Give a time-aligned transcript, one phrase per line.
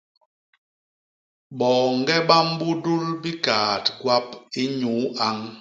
[1.57, 4.27] Boñge ba mbudul bikaat gwap
[4.63, 5.37] inyuu añ.